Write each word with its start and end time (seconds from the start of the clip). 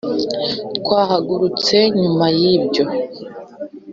twahagurutse 0.77 1.77
nyuma 1.99 2.25
yibyo. 2.39 2.85